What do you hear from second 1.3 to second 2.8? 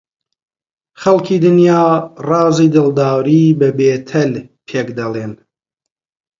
دنیا ڕازی